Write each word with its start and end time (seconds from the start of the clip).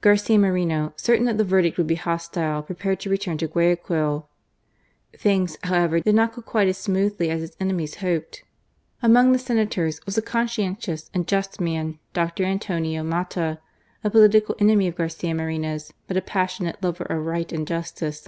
Garcia 0.00 0.38
Moreno, 0.38 0.94
certain 0.96 1.26
that 1.26 1.36
the 1.36 1.44
verdict 1.44 1.76
would 1.76 1.86
be 1.86 1.94
hostile, 1.96 2.62
prepared 2.62 2.98
to 3.00 3.10
return 3.10 3.36
to 3.36 3.46
Guayaquil. 3.46 4.26
Things, 5.14 5.58
however, 5.64 6.00
did 6.00 6.14
not 6.14 6.32
go 6.34 6.40
quite 6.40 6.68
as 6.68 6.78
smoothly 6.78 7.28
as 7.28 7.42
his 7.42 7.56
enemies 7.60 7.96
hoped. 7.96 8.44
Among 9.02 9.32
the 9.32 9.38
Senators 9.38 10.00
was 10.06 10.16
a 10.16 10.22
conscientious 10.22 11.10
and 11.12 11.26
just 11.28 11.60
man, 11.60 11.98
Dr. 12.14 12.44
Antonio 12.44 13.02
Mata, 13.02 13.58
a 14.02 14.08
political 14.08 14.56
enemy 14.58 14.88
of 14.88 14.96
Garcia 14.96 15.34
Moreno's, 15.34 15.92
but 16.08 16.16
a 16.16 16.22
passionate 16.22 16.82
lover 16.82 17.04
of 17.04 17.26
right 17.26 17.52
and 17.52 17.66
justice. 17.66 18.26